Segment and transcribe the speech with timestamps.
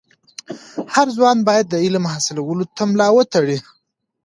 [0.95, 3.57] هر ځوان باید د علم حاصلولو ته ملا و تړي.